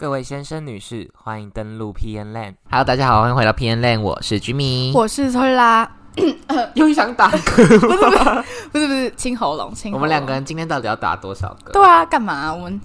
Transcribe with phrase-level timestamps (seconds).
[0.00, 2.54] 各位先生、女士，欢迎登录 PN Land。
[2.70, 4.94] Hello，大家好，欢迎回到 PN Land，我是 Jimmy。
[4.94, 5.86] 我是推拉，
[6.72, 8.42] 又想打 嗝，
[8.72, 9.92] 不是不是清喉咙，清。
[9.92, 11.72] 我们两个人今天到底要打多少个？
[11.74, 12.80] 对啊，干嘛、我们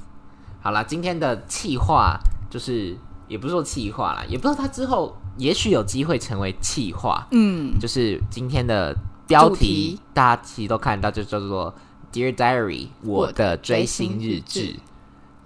[0.62, 2.20] 好啦，今天的气话
[2.50, 2.94] 就是，
[3.30, 7.26] 也不是说气话啦，也不知道它之后也许有机会成为气话。
[7.32, 8.94] 嗯，就是今天的
[9.26, 11.74] 标题主题，大家其实都看得到，就叫做
[12.12, 14.76] Dear Diary，我的追星日志。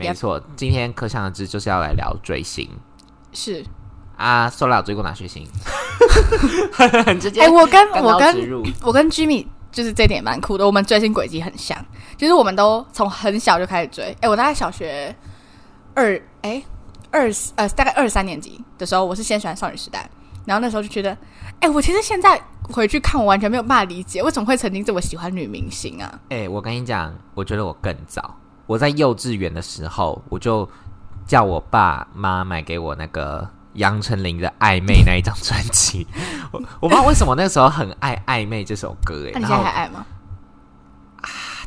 [0.07, 2.69] 没错，今天可想而知就是要来聊追星
[3.33, 3.65] 是。
[4.15, 4.49] 啊。
[4.49, 5.45] 说了追过哪些星？
[7.05, 7.41] 很直接。
[7.41, 11.77] 哎、我跟我跟我跟 Jimmy 就是这点蛮酷的，我们追星轨迹很像，
[12.17, 14.15] 就是我们都从很小就开始追。
[14.21, 15.15] 哎、我大概小学
[15.93, 16.63] 二哎
[17.11, 20.09] 二呃大概二三年级的时候，我是先喜欢少女时代，
[20.45, 21.15] 然后那时候就觉得，
[21.59, 26.19] 哎、我其实现在回去看，我完全没有办法理解为什么会曾经这么喜欢女明星啊。
[26.29, 28.35] 哎、我跟你讲，我觉得我更早。
[28.69, 30.69] 我在幼稚园的时候，我就
[31.25, 36.05] 叫我爸妈买给我那个杨丞琳的《暧昧》那一张专辑。
[36.53, 40.05] 我我不知道为什么那个时候很爱《暧昧》这首歌、哎，那、你现在还爱吗？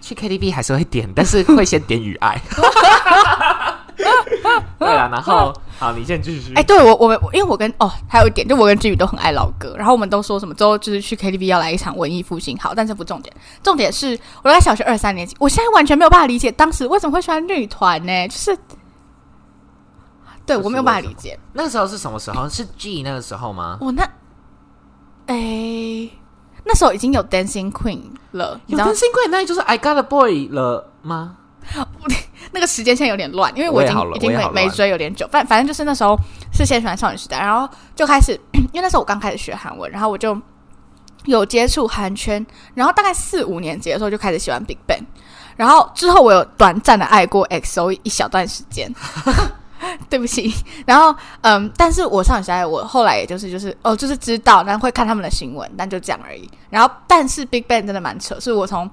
[0.00, 2.40] 去 KTV 还是会点，但是会先点《雨爱》。
[4.78, 6.52] 对了，然后好，你先继续。
[6.54, 18.28] 哎、对我我们因为我跟哦还有一点，就我跟志宇都很爱老歌，然后我们都说什么之后就是去 KTV 要来一场文艺复兴，好，但这不重点，重点是我在小学二三年级，我现在完全没有办法理解当时为什么会喜欢女团呢？
[18.28, 18.58] 就是
[20.44, 22.48] 对我没有办法理解，那个时候是什么时候？
[22.48, 23.78] 是 G 那个时候吗？
[23.80, 24.02] 我那
[25.26, 26.10] 哎、
[26.64, 28.00] 那时候已经有 Dancing Queen
[28.32, 31.36] 了，有 Dancing Queen 那就是 I Got a Boy 了吗？
[32.52, 36.16] 那个时间线有点乱，因为我已经已经没没追有点久，反反正就是那时候
[36.52, 40.38] 是先喜欢少女时代，然后就开始，因为那时候我刚开始学韩文，然后我就
[41.24, 45.02] 有接触韩圈，然后大概四五年级的时候就开始喜欢 Big Bang，
[45.56, 48.92] 然后之后我有短暂的爱过 XO 一小段时间。
[50.08, 50.54] 对不起，
[50.86, 56.48] 然后嗯，但是我少女时代，我后来也就是就是哦，就是知道，然后会看他们的新闻，但就这样而已。
[56.70, 58.88] 然后，但是 Big Bang 真的蛮扯，是我从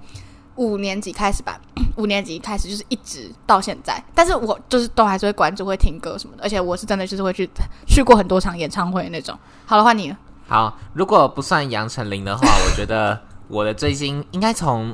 [0.60, 1.58] 五年级开始吧，
[1.96, 7.50] 五年级开始就是一直到现在，但是我就是都还是会关注、会听歌什么的，而且我是真的就是会去
[7.88, 9.38] 去过很多场演唱会那种。
[9.66, 10.18] 好了，换你了。
[10.48, 14.94] 好，如果不算杨丞琳的话， 我觉得我的追星应该从，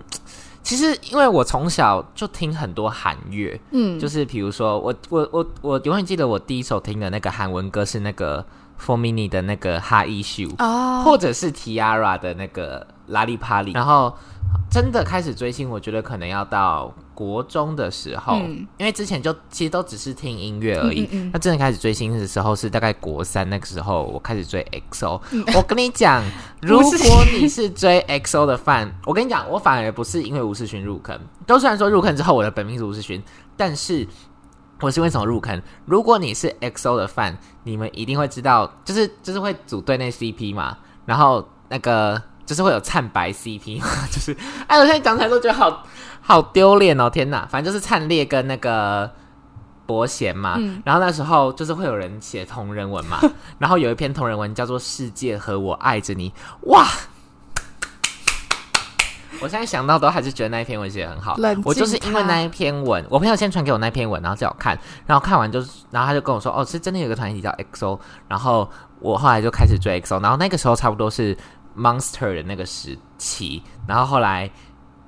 [0.62, 8.46] 其实因为我从小就听很多韩乐，嗯，就是比如说我我我我永远记得我第一首听的那个韩文歌是那个
[8.80, 14.16] For Mini 的那个哈伊秀，哦，或者是 Tiara 的那个拉力帕里，然后
[14.70, 21.04] 真的开始追星，我觉得可能要到国中的时候，嗯因为之前就其实都只是听音乐而已。
[21.04, 25.20] 嗯嗯嗯那真的开始追星的时候是大概国三那个时候，我开始追 XO。
[25.56, 26.22] 我跟你讲，
[26.62, 26.92] 如果
[27.32, 33.24] 你是追 XO 的饭，我跟你讲，我反而不是因为吴世勋入坑，都虽然说入坑之后我的本名是吴世勋，
[33.56, 34.08] 但是。
[34.82, 35.62] 我是为什么入坑？
[35.86, 44.36] 如果你是 XO 的饭，你们一定会知道，就是就是会组队内 CP 嘛，然后那个就是会有灿白 CP 嘛， 就是
[44.68, 45.84] 哎，我现在讲起来都觉得好
[46.22, 47.10] 好丢脸哦！
[47.10, 49.10] 天哪，反正就是灿烈跟那个
[49.86, 53.20] 伯贤嘛，嗯然后那时候就是会有人写同人文嘛，
[53.58, 56.30] 然后有一篇同人文叫做《世界和我爱着你》，
[56.64, 56.86] 哇！
[59.42, 68.70] 我现在想到都还是觉得那一篇文写的很好冷，我就是因为那一篇文，我朋友先传给我那篇文，然后叫我看，然后看完就是，然后他就跟我说，哦，是真的有个团体叫 XO，然后
[69.00, 71.36] 我后来就开始追 XO，然后那个时候差不多是
[71.78, 74.50] Monster 的那个时期，然后后来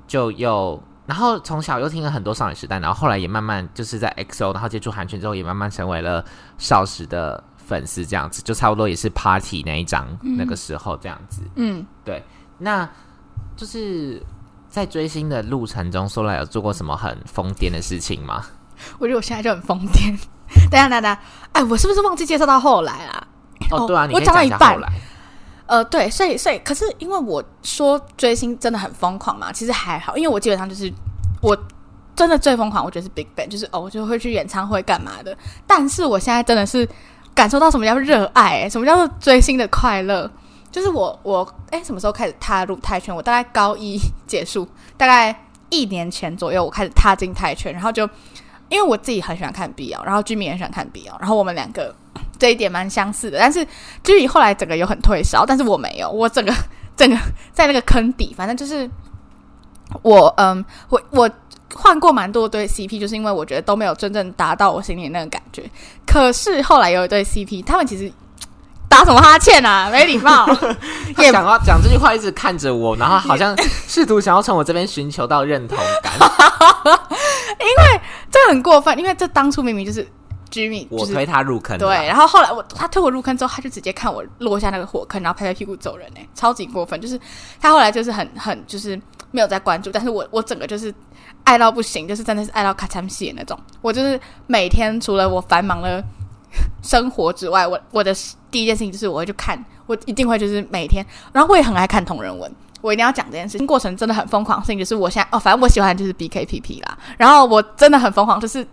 [0.07, 6.23] 就又，然后从小又听了很多少女时代，然后后来也慢慢就是在 XO，然后接触韩圈之后，也慢慢成为了
[6.57, 12.23] 少时的粉丝，这样子，就差不多也是 Party 那一张、那个时候这样子，嗯，对
[12.57, 12.89] 那
[13.57, 14.21] 就是
[14.69, 18.45] 在追星的路程中，说来有做过什么很疯癫的事情吗？
[18.99, 20.17] 我觉得我现在就很疯癫。
[20.69, 21.17] 等一下等下等，
[21.51, 23.27] 哎，我是不是忘记介绍到后来啊？
[23.71, 24.79] 哦，哦对啊，你我讲到一半。
[25.65, 30.89] 呃，对，所以所以，可是因为我说追星真的很疯狂嘛，其实还好，因为我基本上就是
[31.41, 31.57] 我
[32.15, 35.37] 真的最疯狂，我觉得是 Big Bang，就是哦，我就会去演唱会干嘛的。
[35.65, 36.87] 但是我现在真的是
[37.35, 40.31] 感受到什么叫热爱、欸什么叫做追星的快乐。
[40.71, 43.15] 就是我我哎，什么时候开始踏入泰圈？
[43.15, 48.07] 我大概高一结束，大概一年前左右，我开始踏进泰圈，然后就
[48.69, 51.93] 因为我自己很喜欢看 BL，然后居民也很喜欢看 BL，然后我们两个
[52.37, 53.65] 这一点蛮相似的，但是
[54.03, 56.53] 居民后来整个有很退烧，但是我没有，我整个
[56.95, 57.17] 整个
[57.53, 58.89] 在那个坑底，反正就是
[60.01, 61.29] 我嗯，我我
[61.73, 65.63] 换过蛮多对 CP，就是因为我觉得都没有真正达到我心里那个感觉。
[66.05, 68.11] 可是后来有一对 CP，他们其实
[68.97, 70.47] 打什么哈欠啊， 没礼貌，
[71.31, 73.55] 讲话讲这句话一直看着我，然后好像
[73.87, 76.13] 试图想要从我这边寻求到认同感。
[77.59, 78.01] 因为
[78.31, 80.07] 这很过分，因为这当初明明就是
[80.49, 86.99] Jimmy 我就是推他入坑的对，然后后来我他推我入坑之后，他就直接看我落下那个火坑，然后拍拍屁股走人哎、超级过分。
[86.99, 87.19] 就是
[87.61, 88.99] 他后来就是很很就是
[89.29, 90.91] 没有在关注，但是我我整个就是
[91.43, 93.59] 爱到不行，就是真的是爱到咔嚓戏那种。
[93.81, 96.03] 我就是每天除了我繁忙的
[96.81, 98.13] 生活之外，我我的
[98.49, 102.51] 第一件事情就是我会去看，我一定会就是每天，然后我也很爱看同人文。
[102.79, 106.97] 我一定要讲这件事情，过程真的很疯狂的事情，就是我现在哦，反正我喜欢就是 BKPP 啦。
[107.17, 108.63] 然后我真的很疯狂，就是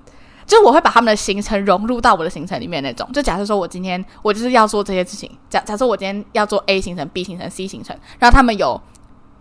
[0.46, 3.10] 就是我会把他们的行程融入到我的行程里面那种。
[3.14, 8.78] 就假设说我今天我就是要做这些事情，假假设我今天要做 A 行程、B 行程、C 行程，然后他们有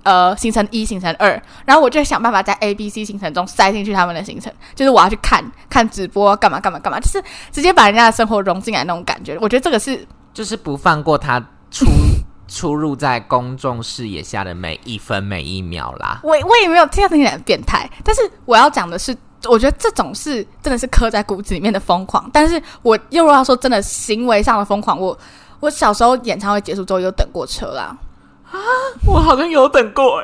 [0.04, 9.38] 呃行程一、行程二，然后我就想办法在 A、B、C 行程中塞进去他们的行程，就是我要去看看直播，干嘛干嘛干嘛，就是直接把人家的生活融进来那种感觉。
[9.42, 11.40] 我觉得这个是就是不放过他
[11.72, 11.86] 出
[12.48, 16.20] 出入在公众视野下的每一分每一秒啦。
[16.24, 19.16] 我我也没有听到听起来很变态，但是我要讲的是，
[19.46, 22.30] 我觉得这种是真的是刻在骨子里面的疯狂。
[22.32, 25.18] 但是我又要说真的行为上的疯狂，我
[25.60, 27.96] 我小时候演唱会结束之后有等过车啦，
[29.06, 30.22] 我好像有等过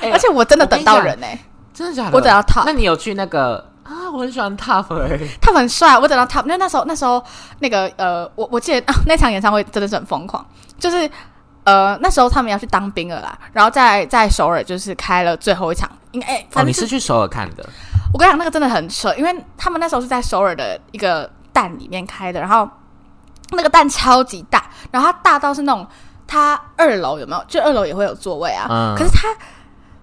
[0.00, 1.38] 哎、 而且我真的等到人哎、
[1.72, 2.10] 真的假的？
[2.16, 4.10] 我等到 top 那你有去那个啊？
[4.12, 7.22] 我很喜欢 Top 哎、他们很帅，我等到他，因为那时候那时候
[7.60, 10.44] 那个呃，我我记得、啊、那场演唱会真的是很疯狂，
[10.78, 11.10] 就是
[11.64, 17.64] 呃那时候他们要去当兵了啦，然后在在首尔就是开了最后一场，应该、哎哦，你是去首尔看的？
[18.12, 22.68] 我跟你讲，那个真的很扯，因为他们那时候是在首尔的一个蛋里面开的，然后
[23.52, 25.86] 那个蛋超级大，然后它大到是那种
[26.32, 27.44] 它二楼有没有？
[27.46, 29.28] 就二楼也会有座位啊，嗯可是它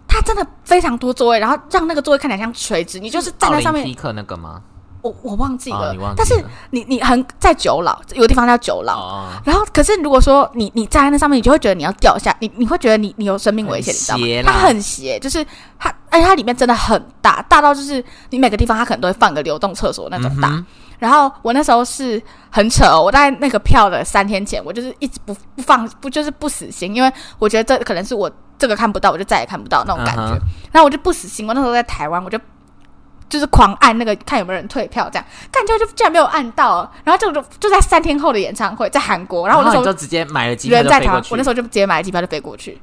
[0.08, 4.62] 它真的非常多座位，然后让那个座位看起来像垂直，你就是站在上面奥林匹，克那个吗？
[5.02, 8.94] 我我忘记了，哦你忘记但是你你很在九老有个地方叫九老。
[9.00, 14.44] 哦，然后，可是如果说你你站在那上面，你就会觉得你要掉下，你你会觉得你你有生命危险，你知道吗很斜？
[14.44, 15.44] 啦它很斜，就是
[15.80, 20.50] 它，而且它里面真的很大，大到就是你每个地方它可能都会放个流动厕所那种大。
[20.50, 20.66] 嗯哼
[21.00, 30.38] 然后我那时候是很扯、哦，我在那个票的三天前，我就是一直不不放不就是不死心，因为我觉得这可能是我这个看不到，我就再也看不到那种感觉。
[30.72, 32.38] 然后我就不死心，我那时候在台湾，我就
[33.30, 41.14] 就是狂按那个看有没有人退票，这样，干结果就竟然没有按到，然后就就就在三天后的演唱会，在韩国，然后我那时候就直接买了机票人在台。
[41.30, 42.82] 我那时候就直接买了机票就飞过去，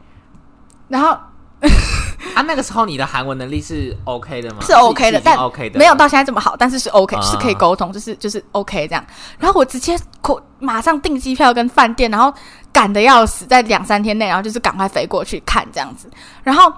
[0.89, 1.19] 然后
[2.35, 4.59] 啊，那个时候你的韩文能力是 OK 的吗？
[4.61, 9.03] 是 OK 的，但 OK 的，没有到现在这么好，但是是 OK，、啊是可以沟通，就是就是 OK 这样。
[9.39, 12.33] 然后我直接口马上订机票跟饭店，然后
[12.73, 16.11] 赶的要死，在两三天内，然后就是赶快飞过去看这样子。
[16.43, 16.71] 然后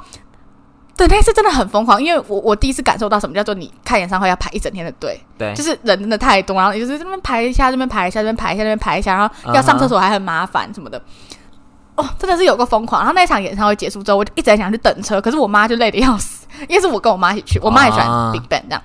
[0.96, 11.02] 对那次真的很疯狂，因为我我第一次感受到什么叫做你看演唱会要排一整天的队，对，就是人真的太多，然后你就是这边排一下，这边排一下，这边排一下，这边排一下，然后要上厕所还很麻烦什么的。
[11.99, 13.00] 哦，真的是有个疯狂。
[13.00, 18.83] 然后那场演唱会结束之后，我就一直在想去等车，可是我妈就累得要死， 因为是我跟我妈一起去，我妈也喜欢啊 Big Bang 这样，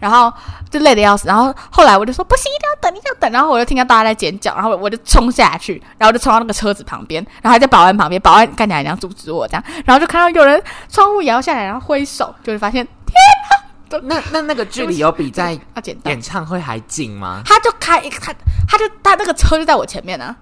[0.00, 0.32] 然后
[0.68, 1.28] 就累得要死。
[1.28, 3.30] 然后后来我就说不行，一定要等，一定要等。
[3.30, 15.56] 然后我就听到大家在尖叫，然后我就冲下去，然后就冲到那个车子旁边，然后还在保安旁边，保安干起来想阻止我这样，然后就看到有人窗户摇下来，然后挥手，就会发现天那那那个距离有比在。
[16.04, 17.42] 演唱会还近吗？
[17.44, 18.34] 他就开一他
[18.68, 20.36] 他就他那个车就在我前面呢、啊，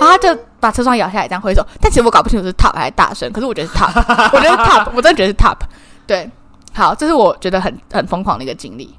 [0.00, 3.92] 然后他就把车窗摇下来这样挥手，但其实我搞不清楚是 top 还是大声，可是我觉得是 top，
[4.32, 5.56] 我觉得是 top，我真的觉得是 top，
[6.06, 6.30] 对，
[6.74, 8.96] 好，这是我觉得很很疯狂的一个经历。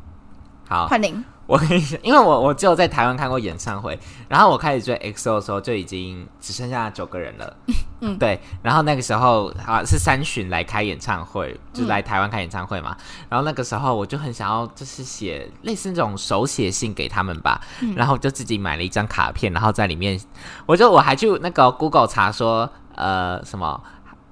[0.68, 7.58] 好，换您，我跟你讲，因为我我只有在台湾看过演唱会，然后我开始追 XO 的时候就已经只剩下九个人了。
[8.02, 12.96] 嗯对，然后那个时候啊是三巡来开演唱会，就来台湾开演唱会嘛。
[13.28, 17.60] 然后那个时候我就很想要，就是写类似那种手写信给他们吧。
[17.96, 20.22] 然后我就自己买了一张卡片，然后在里面，
[20.68, 23.82] 我就我还去那个 Google 查说，呃，什么。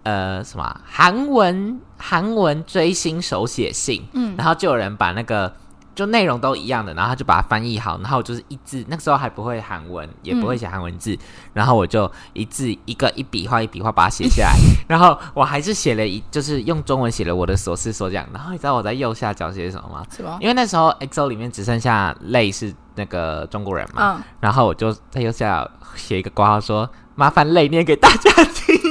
[0.04, 5.54] 呃，什么啊韩文韩文追星手写信，嗯，然后就有人把那个
[5.98, 11.18] 就内容都一样的，然后他就把它翻译好，然后就是一字，那个时候还不会韩文，也不会写韩文字，
[11.54, 14.54] 然后我就一字一个一笔画一笔画把它写下来，
[14.88, 20.06] 然后我还是写了一，就是用中文写了我的所思所想，然后你知道我在右下角写什么吗？
[20.16, 20.38] 什么？
[20.40, 28.78] 因为那时候 XO 里面只剩下泪是那个中国人嘛，嗯，然后我就在右下角写一个括号说麻烦泪念给大家听。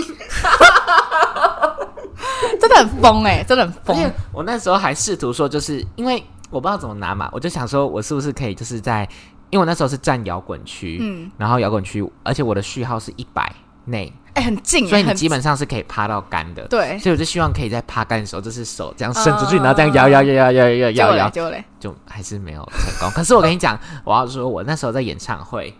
[2.60, 4.12] 真的很疯哎、真的很疯。
[4.32, 9.02] 我那时候还试图说，就是因为我不知道怎么拿嘛，我就想说我是不是可以就是在，
[9.50, 13.52] 因为我那时候是站摇滚区，嗯，然后摇滚区，而且我的序号是一百
[13.84, 16.66] 内，哎、很近、所以你基本上是可以趴到干的。
[16.68, 16.98] 对。
[16.98, 21.30] 所以我就希望可以在趴干的时候，就是手这样伸出去，嗯然后这样摇摇摇摇摇摇摇摇，
[21.78, 23.10] 就还是没有成功。
[23.10, 25.72] 可是我跟你讲，我要说，我那时候在演唱会，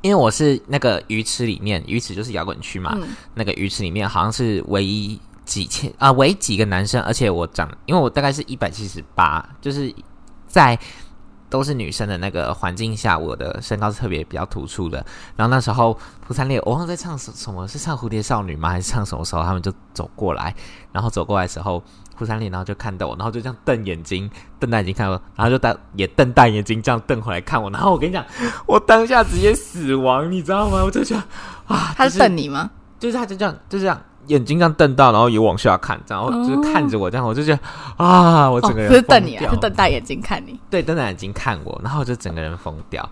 [0.00, 3.08] 因为我是那个鱼池里面，鱼池就是摇滚区嘛，嗯。
[3.34, 9.92] 那个鱼池里面好像是唯一几千啊，为几个男生，而且我长，因为我大概是一百七十八，就是
[10.46, 10.78] 在
[11.48, 15.04] 都是女生的那个环境下，我的身高是特别比较突出的。
[15.34, 18.68] 然后那时候蒲三烈，我忘了在唱什什么，是唱《蝴蝶少女》吗？
[18.68, 19.42] 还是唱什么时候？
[19.42, 20.54] 他们就走过来，
[20.92, 21.82] 然后走过来的时候，
[22.18, 27.70] 蒲三烈然后就看到我，然后就这样瞪眼睛，瞪大眼睛看我，然后就大也瞪大眼睛这样瞪回来看我。
[27.70, 28.22] 然后我跟你讲，
[28.66, 30.84] 我当下直接死亡，你知道吗？
[30.84, 31.22] 我就觉得
[31.74, 32.70] 啊，他是瞪你吗？
[32.98, 37.60] 就是他就这样，就这样，眼睛这样瞪到，然后也往下看，然后就是看着我这样，我就觉得
[37.96, 40.58] 啊，我哦，整个人不是瞪你啊，疯掉是瞪大眼睛看你。
[40.70, 43.08] 对，瞪大眼睛看我，然后我就整个人疯掉，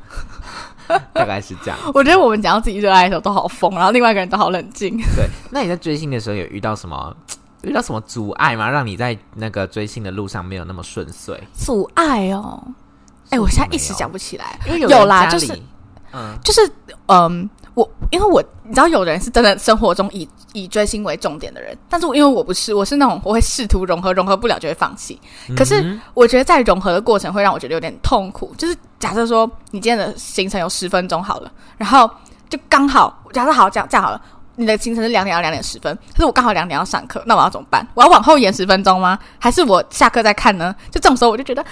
[1.13, 1.79] 大概是这样。
[1.93, 4.97] 我觉得我们讲到自己热爱的时候都好疯，然后另外一个人都好冷静。
[5.17, 7.15] 对，那你在追星的时候有遇到什么？
[7.63, 8.71] 遇到什么阻碍吗？
[8.71, 11.43] 让你在那个追星的路上没有那么顺遂？
[11.53, 12.63] 阻碍哦，
[13.31, 14.57] 哎、我现在一时想不起来。
[14.67, 15.53] 因为有啦就是
[16.13, 16.61] 嗯，就是
[17.07, 25.21] 嗯，我因为我你知道，有的人是真的生活中以以追星为重点的人，但是我因为我不是，我是那种我会试图融合，融合不了就会放弃。
[25.55, 28.55] 可是嗯我觉得在融合的过程会让我觉得有点痛苦。
[28.57, 32.11] 就是假设说你今天的行程有十分钟好了，然后
[32.49, 34.21] 就刚好假设好这样这样好了。
[34.59, 37.87] 你的行程是两点到两点十分，可是我刚好两点要上课，那我要怎么办？
[37.93, 39.19] 我要往后延十分钟吗？
[39.39, 40.75] 还是我下课再看呢？
[40.91, 41.63] 就这种时候，我就觉得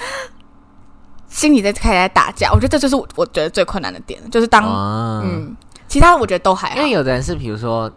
[1.28, 2.50] 心里在开始在打架。
[2.52, 5.56] 我觉得这就是我我觉得最困难的点，就是当、啊嗯，
[5.94, 6.90] 其他我觉得都还好因为。
[6.90, 7.88] 有的人是比如说，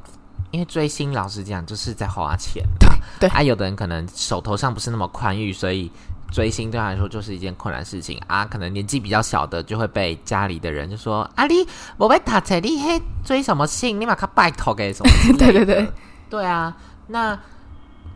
[0.52, 2.88] 因为追星，老实讲就是在花钱，对
[3.20, 5.92] 对啊，有的人可能手头上不是那么宽裕，所以
[6.30, 8.46] 追星对他来说就是一件困难事情啊。
[8.46, 14.00] 可能年纪比较小的就会被家里的人就说：“啊，你我被打车，你嘿追什么星？
[14.00, 15.92] 你把他拜托给什么之类的？” 对对对，
[16.30, 16.78] 对啊。
[17.08, 17.40] 那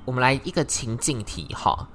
[0.06, 1.88] 我们来一个情境题哈。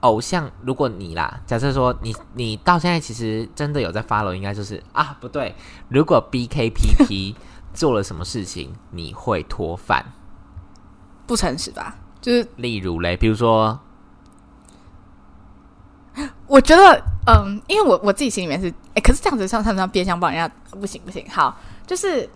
[0.00, 5.54] 偶像，如果你啦，假设说你你到现在其实真的有在 follow，应该就是啊不对，
[5.88, 7.34] 如果 BKPP
[7.74, 10.04] 做了什么事情，你会脱饭？
[11.26, 11.96] 不诚实吧？
[12.20, 13.78] 就是例如嘞，比如说
[16.46, 22.28] 我觉得，嗯，因为我我自己心里面是，哎、可是这样子像他们像变相帮人家，不行不行，好，就是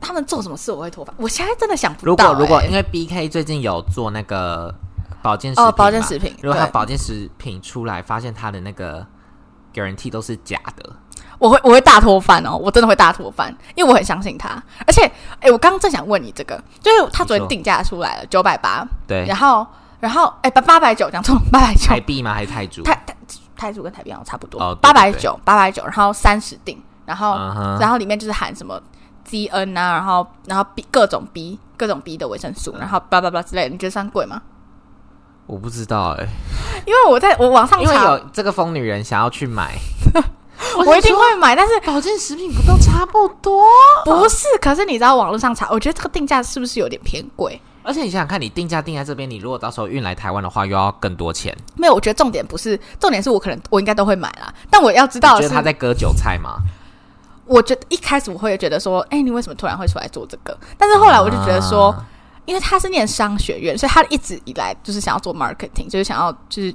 [0.00, 4.74] 他们做什么事我会脱饭，我现在真的想不如到、如果如果因为 BK 最近有做那个
[5.24, 9.04] 保健食品哦，保健食品，如果他保健食品出来，发现他的那个
[9.72, 10.92] guarantee 都是假的，
[11.38, 14.50] 我会我会大脱饭哦，我真的会大脱饭，因为我很相信他，
[14.86, 19.66] 而且，哎、我刚刚正想问你这个，就是他昨天定价出来了九百八，对，然后
[19.98, 21.86] 然后哎八八百九讲错，八百九。
[21.88, 22.34] 台，币吗？
[22.34, 22.82] 还是泰铢？
[22.82, 23.16] 泰泰
[23.56, 24.74] 泰铢跟台币好像差不多。
[24.82, 27.34] 八百九八百九，然后三十定，然后、
[27.80, 28.78] 然后里面就是含什么
[29.24, 34.42] ？G N 啊，然后然后 B 各种 B 各种 B 的维生素，然后叭叭叭之类的，你觉得算贵吗？
[35.46, 36.26] 我不知道哎、
[36.86, 39.74] 因为我在我网上因为查，有这个疯女人想要去买，
[40.86, 43.62] 我一定会买，但是保健食品不都差不多？
[44.04, 47.60] 不是，可是你知道网络上查，我觉得这个定价是不是有点偏贵？
[47.82, 51.54] 而且你想想看，你定价定在这边，你如果到时候运来台湾的话，又要更多钱。
[51.76, 56.56] 没有，我觉得重点不是重点是我可能我应该都会买啦，但我要知道的是你觉得他在割韭菜吗？
[57.44, 60.56] 我觉得一开始我会觉得说，哎、你为什么突然会出来做这个？
[60.78, 62.06] 但是后来我就觉得说，啊
[62.46, 66.74] 因为他是念商学院，所以他一直以来就是想要做 marketing，就是想要就是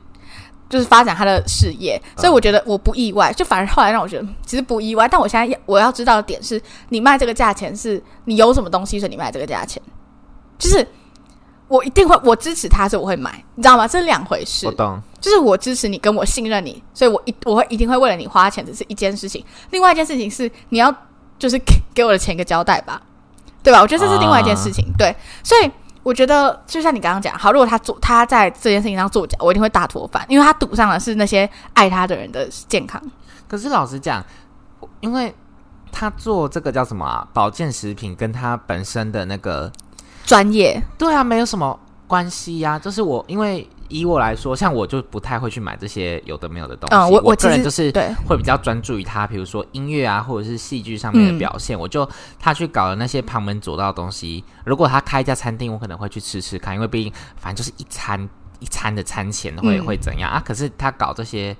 [0.69, 3.33] 就是发展他的事业，所以我觉得我不意外。
[3.33, 9.81] 就反而后来让我觉得嗯其实不意外，但我现在要我要知道的点是，你卖这个价钱是你有什么东西，所以你卖这个价钱，
[10.57, 10.87] 就是
[11.67, 13.87] 我一定会我支持他，所以我会买，你知道吗？
[13.87, 14.71] 这是两回事我。
[14.71, 19.43] 懂，就是我支持你，跟我信任你，所以我一我会一定会为了你花钱，只是一件事情。
[19.69, 20.93] 另外一件事情是你要
[21.37, 23.01] 就是给给我的钱一个交代吧，
[23.63, 23.81] 对吧？
[23.81, 24.85] 我觉得这是另外一件事情。
[24.97, 25.71] 对，所以
[26.03, 33.01] 我觉得就像你刚刚讲，好，如果他做他在这件事情上作假，我一定会大脱饭，因为他赌上的是那些爱他的人的健康。
[33.47, 34.23] 可是老实讲，
[35.01, 35.33] 因为
[35.91, 37.27] 他做这个叫什么啊？
[37.33, 39.71] 保健食品跟他本身的那个，
[40.23, 46.95] 专业，对啊，没有什么关系呀、就是我，因为以我来说，像我就不太会去买这些有的没有的东西。
[46.95, 51.77] 嗯，我我个人就是对，会比较专注于他，比如说音乐啊，或者是戏剧上面的嗯表现。
[51.77, 52.07] 我就
[52.39, 58.29] 他去搞的那些旁门左道的东西，如果他开一家餐厅，我可能会去吃吃看，因为毕竟反正就是一餐
[58.59, 60.41] 一餐的餐钱会、嗯会怎样啊？
[60.45, 61.55] 可是他搞这些。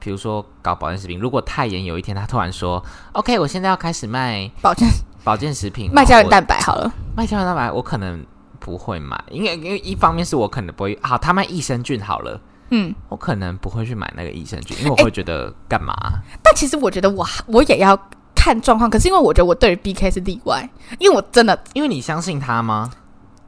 [0.00, 2.80] 比如说搞保健食品，如果泰妍有一天他突然说
[3.14, 4.88] ：“OK，我现在要开始卖保健
[5.24, 8.24] 保健食品，卖胶原蛋白好了，卖胶原蛋白，我可能
[8.58, 15.94] 不会买，因为因为一方面是我可能不会，好，他卖益生菌好了，嗯，我可能不会去买那个益生菌，因为我会觉得干嘛？
[16.42, 17.98] 但其实我觉得我我也要
[18.34, 22.90] 看状况，可是因为我觉得我对于 BK 是例外，因为我真的因为你相信他吗？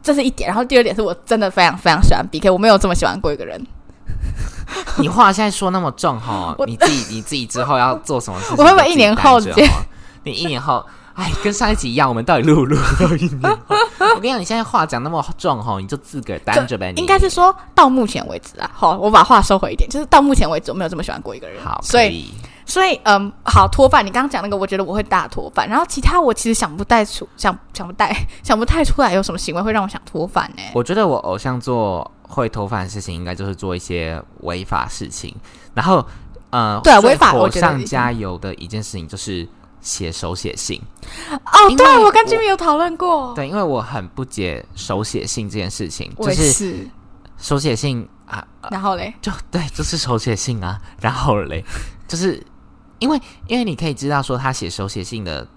[0.02, 3.66] 这是一点，然后第二点是我真的非常非常喜欢 BK，我没有这么喜欢过一个人。
[4.98, 8.56] 你话现在说那么重哈， 你自己你自己之后要做什么事情？
[8.58, 9.38] 我会不会一年后
[10.22, 10.84] 你一年后
[11.20, 13.40] 哎，跟上一集一样，我们到底录不录到一年？
[14.16, 16.92] 我跟你讲，你现在话讲那么重哈，你就自个儿担着呗。
[16.94, 22.34] 你应该是说到目前为止啊，好，我把话收回一点，就是到目前为止我没有这么喜欢过一个人，好，所以以
[22.64, 35.34] 所以嗯，好脱饭，你刚刚讲那个，我觉得我会大脱饭，然后其他我其实想不带出，想想不带， 想不太出来有什么行为会让我想脱饭呢、我觉得我偶像做会脱饭的事情，应该就是做一些违法事情。
[35.74, 36.04] 然后，
[36.50, 39.46] 呃，对啊违法火上加油的一件事情就是
[39.80, 40.80] 写手写信。
[41.30, 46.88] 哦，对我跟我 Jimmy 有讨论过，对，因为我很不解手写信这件事情，就是是。
[47.38, 50.78] 手写信啊，然后嘞，就对， 就是手写信啊。
[51.00, 51.64] 然后嘞，
[52.06, 52.44] 就是
[52.98, 55.48] 因为因为你可以知道说他写手写信的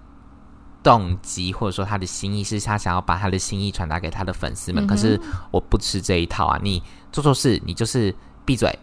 [0.82, 4.82] 动机，或者说他的心意是他想要把他的心意传达给他的粉丝们。
[4.82, 6.58] 嗯可是我不吃这一套啊！
[6.62, 8.14] 你做错事，你就是
[8.46, 8.74] 闭嘴，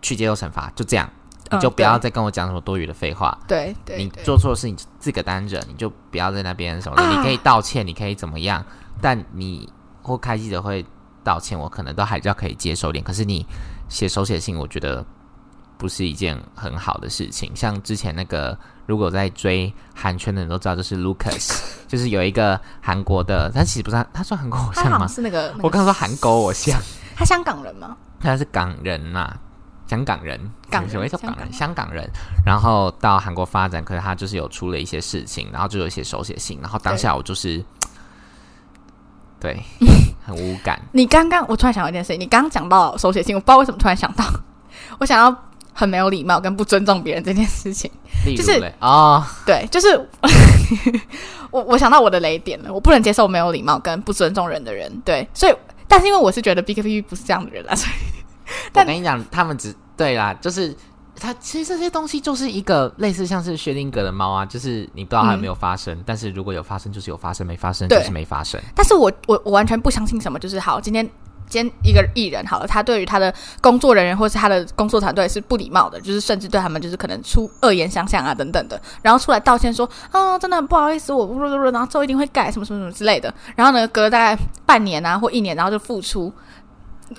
[0.00, 1.06] 去接受惩罚，就这样，
[1.50, 3.36] 你嗯就不要再跟我讲什么多余的废话。
[3.46, 7.02] 对对你做错事，你自个担着，你就不要在那边什么的。
[7.02, 8.64] 啊你可以道歉，你可以怎么样，
[9.00, 9.68] 但你
[10.02, 10.84] 或开记者会
[11.24, 13.02] 道歉，我可能都还是要可以接受点。
[13.04, 13.46] 可是你
[13.88, 15.04] 写手写信，我觉得
[15.76, 17.54] 不是一件很好的事情。
[17.54, 25.06] 像之前那个，如果在追韩圈的人都知道，就是 Lucas， 就是有一个韩国的，他其实不是他算韩国偶像吗？
[25.08, 26.80] 是那个，那个我刚刚说韩国偶像，
[27.16, 27.96] 他香港人吗？
[28.20, 29.32] 他是港人呐、
[29.88, 30.38] 香港人，
[30.70, 32.08] 港人所谓叫港人，香香港人，
[32.44, 37.64] 然后到韩国发展，可是他就是有出了一些事情，然后就有一些手写信，然后当下我就是，
[39.40, 39.58] 对，
[40.26, 40.78] 很无感。
[40.92, 44.24] 你刚刚我突然想到一件事情，你刚刚讲到手写信，我不知道为什么突然想到，
[45.00, 45.34] 我想要
[45.72, 47.90] 很没有礼貌跟不尊重别人这件事情。
[48.36, 50.08] 就是啊，哦，对，就是
[51.50, 54.92] 我我想到我的雷点了，我不能接受没有礼貌跟不尊重人的人。
[55.04, 55.54] 对，所以
[55.86, 58.17] 但是因为我是觉得 B K P 不是这样的人啦，所以
[58.66, 60.74] 我但跟你讲，他们只对啦，就是。
[61.20, 68.60] 他其实这些东西就是一个类似像是薛定谔的猫啊，就是你不知道它有没有发生，但是如果有发生就是有发生，没发生就是没发生。
[68.72, 71.04] 但是我我我完全不相信什么，就是好，今天
[71.48, 81.26] 今天一个艺人好了，他对于他的工作人员或是他的工作团队是不礼貌的，就是甚至对他们就是可能出恶言相向啊等等的，然后出来道歉说，啊，真的很不好意思，我
[81.72, 86.32] 然后之后一定会改什么什么什么之类的，然后呢，隔了大概半年啊或一年，然后就复出。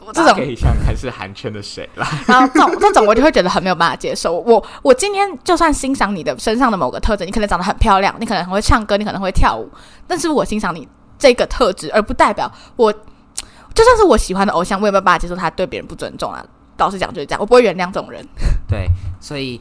[0.05, 2.07] 我这种可以想还是韩圈的谁啦？
[2.27, 4.39] 然后这种这种我就会觉得很没有办法接受。
[4.39, 9.69] 我我今天就算欣赏你的身上的某个特质，你可能长得很漂亮，你可能很会唱歌，你可能会跳舞，
[10.07, 16.45] 但是我欣赏你这个特质，而不代表我就算是我喜欢的偶像，我也没有办法接受他对别人不尊重啊。
[16.77, 18.25] 老实讲就是这样，我不会原谅这种人。
[18.67, 18.87] 对，
[19.19, 19.59] 所以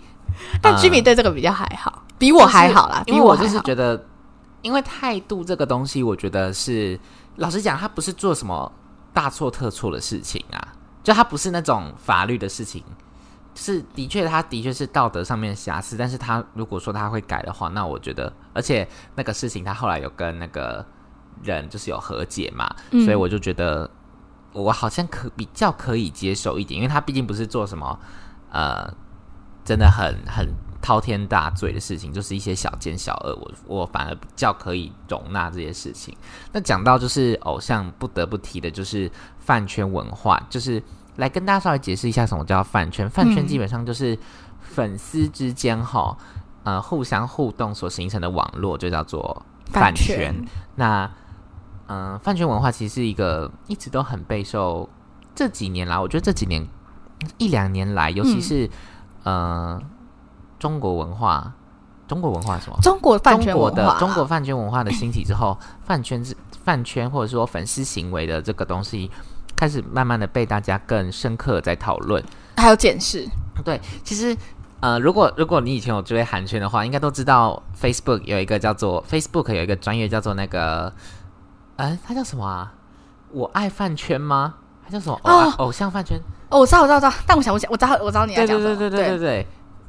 [0.62, 3.58] 但呃 Jimmy 对这个比较还好，比我还好啦，因为我就是。
[3.62, 4.00] 觉得，
[4.62, 6.98] 因为态度这个东西，我觉得是
[7.36, 8.70] 老实讲，他不是做什么
[9.18, 10.68] 大错特错的事情啊，
[11.02, 12.84] 就他不是那种法律的事情。
[13.56, 20.86] 是的确，他的确是道德上面的瑕疵，但是他如果说他会改的话，那我觉得，而且那个事情他后来有跟那个
[21.42, 23.90] 人就是有和解嘛，嗯所以我就觉得
[24.52, 27.98] 我好像可比较可以接受一点，因为他毕竟不是做什么
[28.52, 28.88] 呃
[29.64, 30.48] 真的很很
[30.88, 36.16] 滔天大罪的事情，就是一些小奸小恶，我我反而比较可以容纳这些事情。
[36.50, 40.82] 那讲到就是偶像，不得不提的就是饭圈文化，就是
[41.16, 43.06] 来跟大家稍微解释一下什么叫饭圈。
[43.10, 44.18] 饭圈嗯基本上就是
[44.62, 46.16] 粉丝之间哈，
[46.62, 50.16] 呃，互相互动所形成的网络，就叫做饭圈。
[50.16, 51.04] 圈那
[51.88, 54.88] 嗯、呃饭圈文化其实是一个一直都很备受
[55.34, 56.66] 这几年来，我觉得这几年
[57.36, 58.70] 一两年来，尤其是、
[59.24, 59.78] 呃
[60.58, 61.52] 中国文化，
[62.06, 62.78] 中国文化是什么？
[62.82, 69.10] 中国饭圈中国文化，的中国饭圈文化的兴起之后，饭圈是饭圈或者说粉丝行为的这个东西，
[69.56, 72.22] 开始慢慢的被大家更深刻在讨论。
[72.56, 73.28] 还有检视，
[73.64, 74.36] 对，其实
[74.80, 80.92] 呃，如果如果你以前有追韩圈的话，应该都知道 Facebook 有一个叫做 Facebook 有一个专业叫做那个，
[81.76, 82.72] 呃，它叫什么啊？
[83.30, 84.54] 我爱饭圈吗？
[84.84, 85.18] 它叫什么？
[85.22, 86.18] 偶、哦偶像饭圈？
[86.48, 89.46] 哦，我知道，我知道，我知道，但我想我想，我知道，我知道你要对对对对对对对，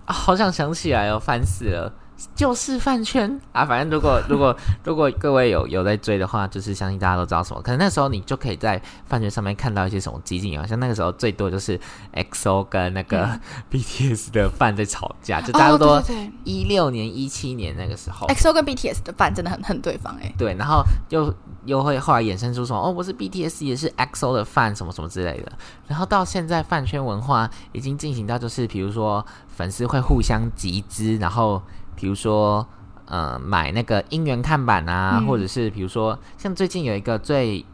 [0.09, 1.93] 好想想起来哦，烦死了。
[2.35, 7.61] 就是饭圈啊，反正如果 如果如果各位有有在追的话，就是相信大家都知道什么。
[7.61, 11.79] 可能那时候你就可以在饭圈上面看到一些什么激进啊，像那个时候最多就是
[12.13, 13.27] XO 跟那个
[13.71, 16.01] BTS 的饭在吵架，就差不多
[16.43, 18.27] 一六年、一七年那个时候。
[18.27, 21.33] XO 跟 BTS 的饭真的很恨对方哎、对，然后又
[21.65, 25.51] 又会后来衍生出什么哦，我是 BTS 也是 XO 的饭什么什么之类的，
[25.87, 31.61] 然后到现在饭圈文化已经进行到就是比如说粉丝会互相集资，然后
[31.99, 32.65] 比如说
[33.05, 37.65] 呃买那个音源看板啊，嗯或者是比如说像最近有一个最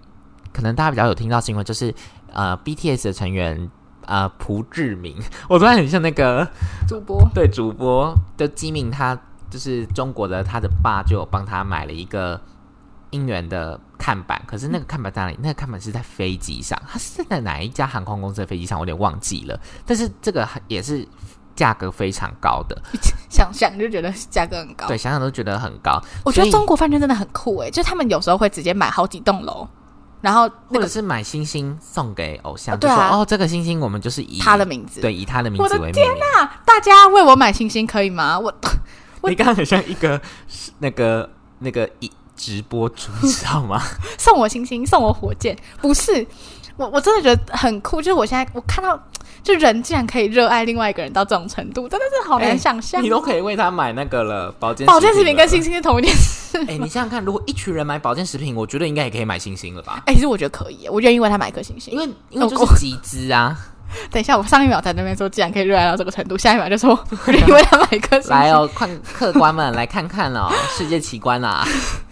[0.52, 1.94] 可能大家比较有听到新闻，就是
[2.34, 3.70] 呃 BTS 的成员。
[4.08, 5.18] 呃，朴志明，
[5.50, 6.48] 我突然很像那个
[6.88, 12.40] 主播对主播的机敏，他就是中国的他的爸就有帮他买了一个
[13.10, 15.40] 姻缘的看板，可是那个看板在哪里？
[15.42, 18.78] 那个看板是在飞机上，他是在哪一家航空公司的飞机上？
[18.78, 19.60] 我有点忘记了。
[19.88, 21.04] 但是这个也是
[21.56, 22.80] 价格非常高的，
[23.36, 24.88] 想想就觉得价格很高。
[24.88, 26.02] 对，想想都觉得很高。
[26.24, 29.68] 我觉得中国饭店真的很酷诶，就他们有时候会直接买好几栋楼，
[30.22, 35.02] 然后那个或者是买星星送给偶像，哦对啊就说哦，这个星星我们就是以他的名字。
[35.02, 36.22] 对以他的名字我的字为命名。
[36.38, 38.40] 啊，大家为我买星星可以吗？
[38.40, 38.54] 我
[39.22, 40.20] 我你刚刚很像一个
[40.80, 43.82] 那个那个一直播主， 你知道吗？
[44.18, 46.26] 送我星星，送我火箭，不是
[46.78, 48.02] 我，我真的觉得很酷。
[48.02, 49.00] 就是我现在我看到，
[49.44, 53.02] 就人竟然可以热爱另外一个人到这种程度，真的是好难哎想象。
[53.02, 55.74] 你都可以为他买那个了，保健保健食品跟星星。
[55.74, 56.58] 是同一件事。
[56.68, 60.02] 哎、你想想看，如果一群人买保健食品，我觉得应该也可以买星星了吧？
[60.06, 61.94] 哎、其实我觉得可以，我愿意为他买一颗星星。
[61.94, 63.58] 因为因为就是集资啊，
[64.10, 66.92] 等一下，我上一秒在那边说，既然可以热爱到这个程度，下一秒就说
[67.28, 68.32] 我愿意为他买一颗星星。
[68.32, 71.66] 来哦，看客官们来看看哦，世界奇观啊！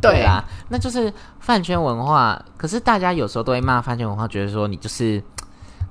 [0.00, 2.40] 对啊，那就是饭圈文化。
[2.56, 5.22] 可是大家有时候都会骂饭圈文化，觉得说你就是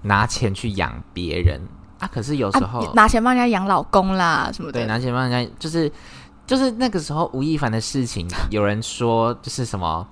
[0.02, 1.62] 拿钱去养别人
[2.00, 2.10] 啊。
[2.12, 4.80] 可是有时候、啊、拿钱帮人家养老公啦什么的。
[4.80, 5.92] 对拿钱帮人家，就是
[6.48, 10.08] 就是那个时候吴亦凡的事情， 有人说就是什么，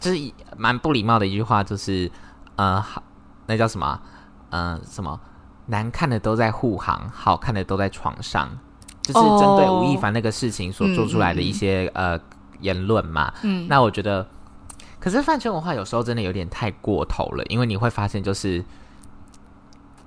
[0.00, 2.10] 就是蛮不礼貌的一句话，就是
[2.56, 3.02] 呃，好，
[3.46, 4.00] 那叫什么？
[4.50, 5.18] 呃，什么
[5.66, 8.50] 难看的都在护航，好看的都在床上，
[9.00, 12.18] 就是针对吴亦凡那个事情所做出来的一些、呃
[12.62, 13.30] 言论嘛。
[13.42, 14.26] 嗯，那我觉得，
[14.98, 18.64] 可是饭圈文化有时候真的有点太过头了，因为你会发现就是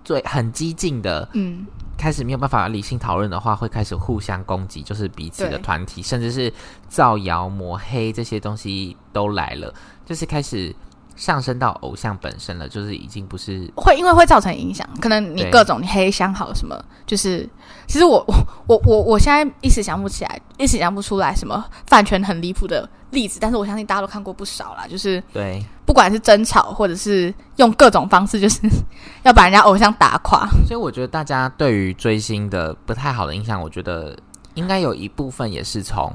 [0.03, 1.65] 最很激进的，嗯，
[1.97, 6.51] 开始没有办法理性讨论的话，会开始互相攻击，就是彼此的团体，甚至是
[6.87, 9.73] 造谣抹黑这些东西都来了，
[10.05, 10.73] 就是开始
[11.15, 17.47] 上升到偶像本身了，就是已经不是会因为会造成影响，可能你各种你黑箱好什么，就是
[17.87, 18.35] 其实我我
[18.67, 28.59] 我我我现在一时想不起来，一时想不出来什么饭圈很离谱的例子，但是我相信大家都看过不少啦，就是对，不管是争吵或者是用各种方式，就是
[29.23, 30.47] 要把人家偶像打垮。
[30.67, 34.17] 所以我觉得大家对于追星的不太好的印象，我觉得
[34.55, 36.11] 应该有一部分也是从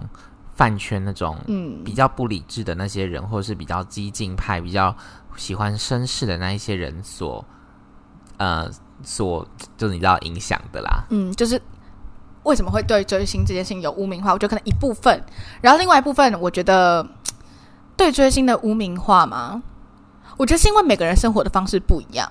[0.60, 4.94] 饭圈那种嗯比较不理智的那些人，或者是比较激进派、比较
[5.34, 7.42] 喜欢绅士的那一些人所，
[8.36, 8.70] 呃，
[9.02, 11.02] 所就是你知道影响的啦。
[11.08, 11.58] 嗯，就是
[12.42, 14.34] 为什么会对追星这件事情有污名化？
[14.34, 15.24] 我觉得可能一部分，
[15.62, 17.08] 然后另外一部分，我觉得
[17.96, 19.62] 对追星的污名化嘛，
[20.36, 22.30] 我觉得是因为每个人生活的方式不一样，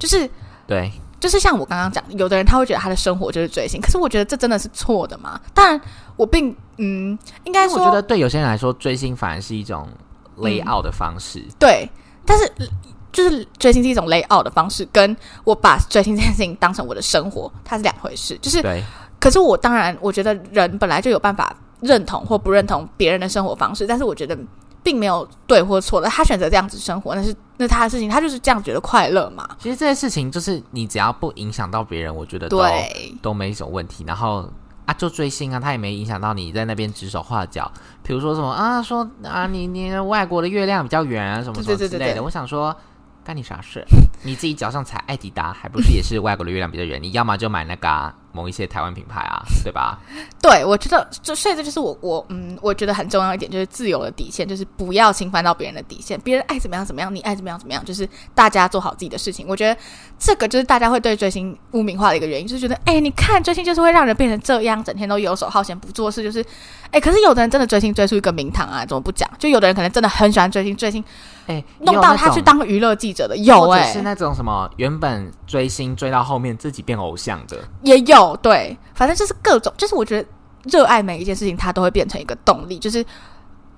[0.00, 0.28] 就是
[0.66, 5.40] 对，就是像我刚刚讲，有的人他会觉得他的生活就是追星，可是我觉得这真的是错的嘛。
[5.54, 5.80] 当然，
[6.18, 9.88] 我并嗯，应该说我觉得对有些人来说，追星反而是一种
[10.36, 11.42] lay out 的方式。
[11.58, 11.88] 对，
[12.26, 12.66] 但是呃
[13.10, 18.36] 就是追星是一种 lay out 的方式，跟我把追星这件事情当成我的生活，它是两回事。
[18.42, 18.84] 就是，对，
[19.18, 24.38] 可是我当然，我觉得人本来就有办法认同或不认同别人的生活方式，但是我觉得
[24.82, 26.08] 并没有对或错的。
[26.08, 29.48] 他选择这样子生活，那是那他的事情，他就是这样觉得快乐嘛。
[29.58, 34.04] 其实这些事情就是你只要不影响到别人，我觉得都对，都没什么问题。
[34.06, 34.48] 然后
[34.88, 37.70] 啊，就追星啊，他也没影响到你在那边指手画脚。
[38.02, 42.22] 比如说什么啊，说啊，你你外国的月亮比较圆啊，什么什么对对对对之类的。
[42.22, 42.74] 我想说，
[43.22, 43.84] 干你啥事？
[44.24, 47.02] 你自己脚上踩艾迪达，还不是也是外国的月亮比较圆？
[47.02, 49.98] 你要么就买那个、啊、某一些台湾品牌啊， 对吧？
[50.40, 56.18] 对，我觉得就所以这就是我我嗯，我觉得很重要一点，就是自由的底线，就是不要侵犯到别人的底线。
[56.20, 59.44] 别人爱怎么样怎么样，你爱怎么样怎么样，就是大家做好自己的事情。
[59.48, 59.78] 我觉得
[60.18, 66.44] 这个就是大家会对追星污名化的一个原因，就是觉得哎，你看追星就是会让人变成这样，整天都游手好闲不做事，就是
[66.92, 67.00] 哎。
[67.00, 69.28] 可是有的人真的追星追出一个名堂啊，怎么不讲？
[69.38, 71.02] 就有的人可能真的很喜欢追星，追星
[71.46, 80.28] 哎、弄到他去当娱乐记者的，有哎、是那种什么原本追星追到后面自己变偶像的，也有对，反正就是各种，就是我觉得
[80.64, 82.78] 热爱每一件事情，它都会变成一个动力。
[82.78, 83.04] 就是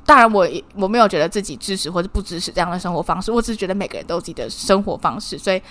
[0.05, 5.63] 当然我也我没有觉得自己支持或者不支持这样的生活方式，我只是觉得每个人都有自己的生活方式，所以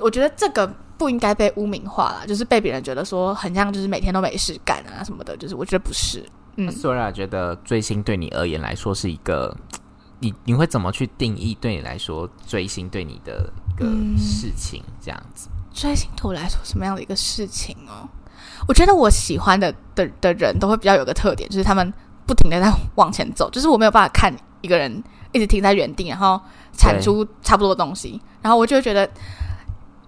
[0.00, 0.66] 我觉得这个
[0.96, 6.24] 不应该被污名化啦，就是被别人觉得说很像就是每天都没事干啊什么的，就是我觉得不是。
[6.56, 9.56] 嗯，索尔觉得追星对你而言来说是一个，
[10.18, 14.82] 你你会怎么去定义对你来说追星对你的一个嗯事情？
[15.00, 18.08] 这样子，追星对我来说什么样的一个事情哦？
[18.66, 21.92] 我觉得我喜欢的的的人都会比较有个特点，就是他们
[22.26, 26.40] 不停的在往前走，就是我没有办法看一个人一直停在原地，然后
[26.76, 29.08] 产出差不多的东西，然后我就会觉得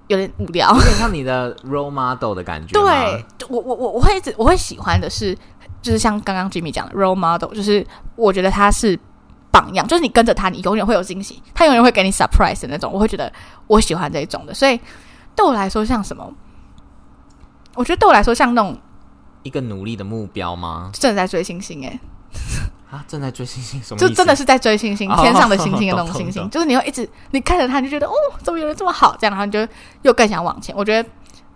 [0.09, 0.75] 有点无聊。
[0.75, 2.73] 有点像你的 role model 的感觉。
[2.73, 5.33] 对，我我我我会一直我会喜欢的是，
[5.81, 8.99] 就是像刚刚 Jimmy 讲的 role model，就是我觉得他是
[9.53, 12.93] 榜样，就是你跟着他，你永远会有惊喜，他永远会给你 surprise 的那种。
[12.93, 13.33] 我会觉得
[13.69, 14.79] 我喜欢这一种的，所以
[15.41, 16.31] 对我来说像什么？
[17.75, 18.79] 我觉得对我来说像那种
[19.43, 20.91] 一个努力的目标吗？
[20.93, 21.99] 正在追星星哎、
[22.91, 23.99] 啊，正在追星星，什么？
[23.99, 29.17] 就真的是在追星星，哦天上的星星的那种星星，懂就是你会一直你看着他，你就觉得哦，怎么有人这么好？
[29.19, 29.67] 这样，然后你就
[30.03, 30.77] 又更想往前。
[30.77, 31.09] 我觉得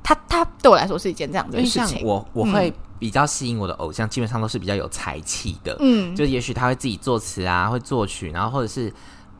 [0.02, 2.02] 他他对我来说是一件这样的事情。
[2.06, 8.90] 我，我会比较吸引我的偶像，基本上都是比较有才气的，嗯，就也许他会自己作词啊，会作曲，然后或者是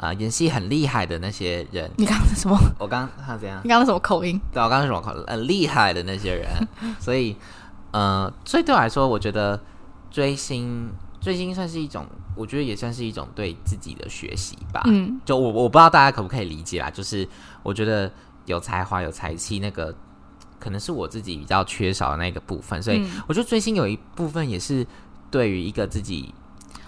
[0.04, 1.90] 呃演戏很厉害的那些人。
[1.96, 2.56] 你刚刚是什么？
[2.78, 3.60] 我刚他怎样？
[3.64, 4.38] 你刚刚是什么口音？
[4.52, 5.12] 对，我刚刚是什么口？
[5.26, 6.48] 很厉害的那些人，
[7.00, 7.34] 所以
[7.92, 9.58] 呃，所以对我来说，我觉得
[10.10, 14.82] 追星追星算是一种，我觉得也算是一种对自己的学习吧。
[14.86, 17.26] 嗯，就我我不知道大家可不可以理解啦，就是
[17.62, 18.10] 我觉得
[18.44, 19.94] 有才华、有才气，那个
[20.58, 24.86] 可能是我自己比较缺少的那个部分，所以嗯我觉得追星有一部分也是
[25.30, 26.34] 对于一个自己，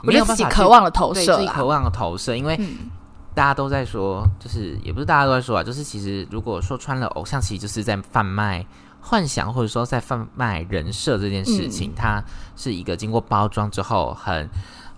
[0.02, 2.90] 没有办法渴望的投射啦自己渴望的投射，因为嗯
[3.36, 8.64] 大家都在说，就是也不是大家都在说啊，就是其实如果说穿了偶像，其实就是在贩卖
[8.98, 12.24] 幻想，或者说在贩卖人设这件事情，它
[12.56, 14.48] 是一个经过包装之后很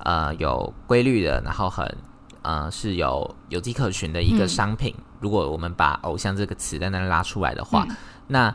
[0.05, 1.85] 呃有规律的，然后很
[2.43, 4.49] 呃是有有迹可循的一个嗯。
[4.49, 4.95] 商品。
[5.19, 7.97] 如果我们把偶像这个词在那拉出来的话，嗯。
[8.29, 8.55] 那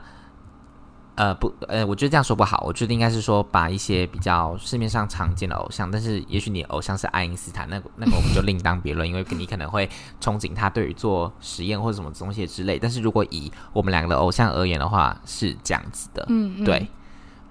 [1.15, 9.87] 呃不呃，我觉得这样说不好，我觉得应该是说把一些比较市面上常见的偶像，但是也许你偶像是爱因斯坦，那那个我们就另当别论，因为你可能会
[10.19, 12.79] 憧憬他对于做实验或者什么东西之类。
[12.79, 16.87] 但是如果以我们两个的偶像而言的话，是这样子的，嗯，嗯对。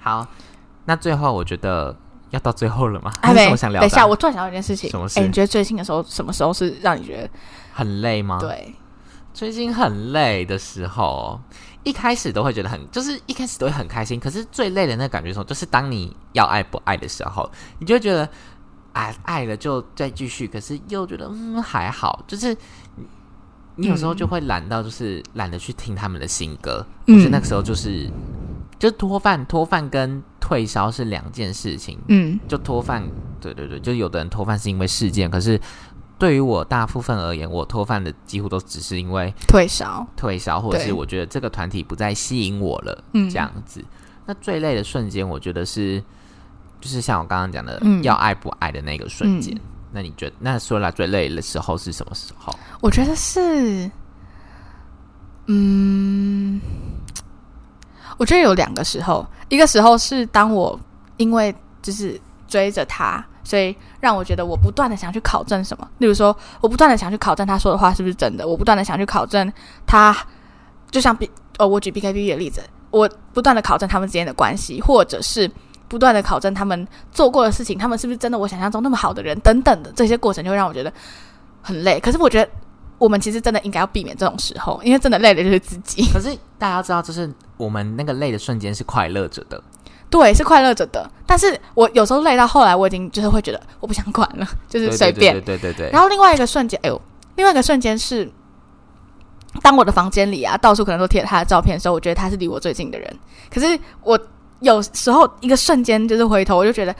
[0.00, 0.26] 好，
[0.86, 1.96] 那最后我觉得
[2.30, 3.12] 要到最后了吗？
[3.22, 3.82] 还没还有什么想聊啊？
[3.82, 4.90] 等一下，我突然想到一件事情。
[4.90, 7.30] 什么事哎，你觉得最近的时候，什么时候是让你觉得
[7.72, 8.74] 很累吗？，对？
[9.32, 11.40] 最近很累的时候，
[11.84, 14.20] 一开始都会觉得很，就是一开始都会很开心。
[14.20, 15.44] 可是最累的那个感觉是什么？
[15.44, 18.28] 就是当你要爱不爱的时候，你就会觉得，
[18.92, 22.56] 哎，爱了就再继续，可是又觉得嗯还好，就是
[22.94, 23.04] 你
[23.74, 26.86] 你有时候就会懒到，就是懒得去听他们的新歌。
[27.06, 28.08] 嗯我觉得那个时候就是，
[28.78, 31.98] 就是脱饭脱饭跟退烧是两件事情。
[32.08, 33.02] 嗯就脱饭，
[33.40, 35.60] 对对对，就有的人脱饭是因为事件，可是
[36.18, 40.06] 对于我大部分而言，我脱饭的几乎都只是因为退烧。
[40.16, 43.84] 退烧，或者是我觉得这个团体不再吸引我了，嗯这样子。
[44.24, 46.02] 那最累的瞬间，我觉得是，
[46.80, 49.54] 就是像我刚刚讲的，嗯要爱不爱的那个瞬间。
[49.56, 49.60] 嗯
[49.94, 52.50] 那你觉得，那说来最累的时候是什么时候？
[52.80, 53.90] 我觉得是，
[55.48, 56.58] 嗯，
[58.16, 60.80] 我觉得有两个时候，一个时候是当我
[61.18, 69.52] 因为就是追着他，所以让我觉得我不断的想去考证什么，例如说，我不断的想去考证他说的话是不是真的，我不断的想去考证
[69.86, 70.16] 他，
[70.90, 75.50] 就像 B 呃，我举 BKB 的例子，我不断的考证他们之间的关系，或者是。
[75.88, 80.90] 不断的考证他们做过的事情，他们是不是真的我想象中那么好的人，等等的这些过程，就会让我觉得
[81.60, 82.00] 很累。
[82.00, 82.50] 可是我觉得
[82.96, 86.10] 我们其实真的应该要避免这种时候，因为真的累的就是自己。
[86.10, 89.62] 可是大家要知道，就是我们那个累的瞬间是快乐着的，
[90.12, 91.10] 对，是快乐着的。
[91.26, 95.32] 但是我有时候累到后来，我已经就是会觉得我不想管了，就是随便。
[95.32, 95.90] 对对对对对。
[95.90, 97.00] 然后另外一个瞬间，哎呦，
[97.36, 98.30] 另外一个瞬间是，
[99.62, 103.18] 当我的房间里啊，到处可能都贴他的照片的时候，我觉得他是离我最近的人。
[103.50, 104.20] 可是我
[104.60, 106.94] 有时候一个瞬间就是回头，我就觉得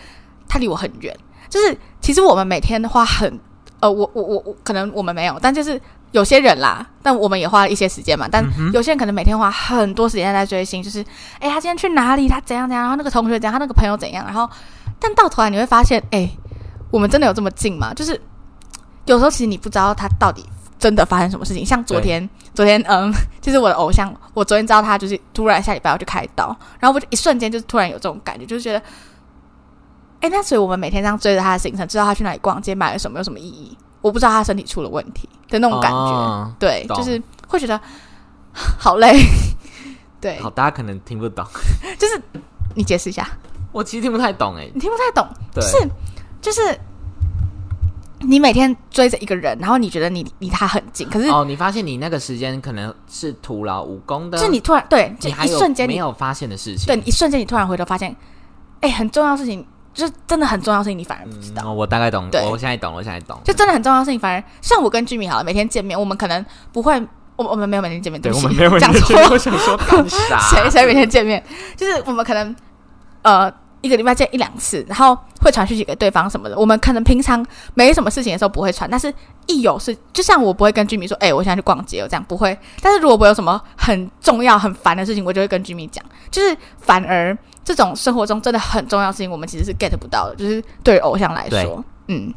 [0.49, 1.15] 他离我很远。
[1.51, 3.39] 就是其实我们每天花很
[3.81, 5.79] 呃，我我我我可能我们没有，但就是
[6.13, 8.29] 有些人啦，但我们也花了一些时间嘛。
[8.31, 11.05] 但有些人可能每天花很多时间在追星，就是
[11.41, 12.29] 哎，他今天去哪里？
[12.29, 12.83] 他怎样怎样？
[12.83, 13.53] 然后那个同学怎样？
[13.53, 14.25] 他那个朋友怎样？
[14.25, 14.49] 然后
[15.01, 16.31] 但到头来你会发现，哎，
[16.91, 17.93] 我们真的有这么近吗？
[17.95, 18.21] 就是
[19.07, 20.45] 有时候其实你不知道他到底
[20.79, 21.65] 真的发生什么事情。
[21.65, 28.83] 像昨天，昨天嗯， 就是我的偶像，我昨天知道他就是突然下礼拜要去开刀，然后我就一瞬间就是突然有这种感觉，就是觉得，
[30.21, 33.77] 哎，那所以我们每天这样追着他的行程，知道他去哪里逛街，买了什么，有什么意义？
[34.03, 37.81] 我不知道他身体出了问题的那种感觉，哦对，就是会觉得
[38.53, 39.17] 好累。
[40.21, 41.45] 对，好，大家可能听不懂，
[41.99, 42.21] 就是
[42.75, 43.27] 你解释一下，
[43.73, 44.71] 我其实听不太懂哎。
[44.75, 45.77] 你听不太懂，对，是
[46.41, 46.61] 就是
[48.21, 56.87] 你每天追着一个人，然后你觉得你离他很近，可是哦，你发现你那个时间可能是徒劳无功的，就你突然对，就一瞬间你没有发现的事情？
[56.87, 58.15] 对你一瞬间你突然回头发现，
[58.81, 61.63] 哎，很重要的事情，就是真的很重要的事情，你反而不知道。
[61.65, 63.39] 嗯，我大概懂，对我现在懂，我现在懂。
[63.45, 66.99] 就真的很重要的事情，反而像我跟居民好了，每天见面，我们可能不会，
[67.37, 68.71] 我我们没有每天见面，不起对我们没有
[69.31, 70.39] 我想说 干啥？
[70.39, 71.43] 谁谁每天见面，
[71.77, 72.55] 就是我们可能
[73.23, 76.57] 呃一个礼拜见一两次，然后会传讯息给对方什么的。
[76.57, 79.13] 我们可能平常没什么事情的时候不会传，但是
[79.47, 82.57] 一有事，就像我不会跟居民说，哎、我现在去逛街，我这样不会。
[82.81, 86.03] 但是如果我有什么很重要、很烦的事情，我就会跟居民讲。
[86.31, 92.33] 就是反而这种生活中真的很重要的事情，我们其实是 get 不到的，就是对于偶像来说，嗯，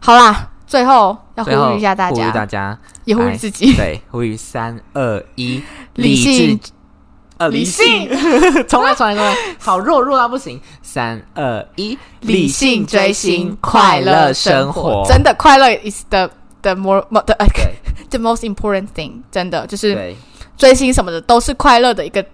[0.00, 0.48] 好啦。
[0.66, 5.60] 最后要呼吁一下大家，呼吁大家，也呼吁自己，对，呼吁三二一，
[5.96, 6.60] 理性。
[7.38, 8.08] 呃，理性，
[8.68, 10.60] 重来， 重来，重来，好弱，弱到不行。
[10.80, 16.30] 三二一，理性追星，快乐生活，真的快乐 is the
[16.62, 17.34] the more the
[18.10, 19.66] the most important thing，真的。
[19.66, 20.14] 就是
[20.56, 22.24] 追星什么的都是快乐的一个。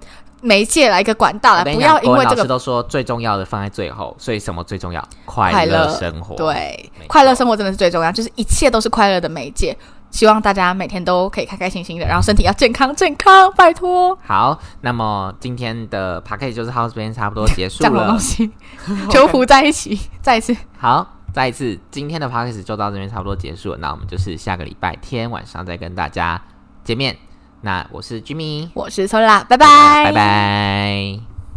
[0.43, 2.37] 媒介来一个管道来，不要因为这个。
[2.37, 5.03] 老师都说最重要的放在最后，所以什么最重要？
[5.25, 6.37] 快乐生活。
[6.37, 9.77] 对，快乐生活真的是最重要，就是一切都是快乐的媒介。
[10.11, 14.17] 希望大家每天都可以开开心心的，然后身体要健康健康，拜托。
[14.25, 17.91] 好，那么今天的 Pakage 就是到这边差不多结束了。
[17.91, 18.51] 讲东西，
[19.11, 20.57] 球服在一起，再一次。
[20.79, 23.79] 好，再一次，今天的 Pakage 就到这边差不多结束了。
[23.79, 26.41] 那我们就是下个礼拜天晚上再跟大家
[26.85, 27.15] 见面。
[27.63, 31.36] 那我是 Jimmy，我是 Sola，拜拜，拜拜。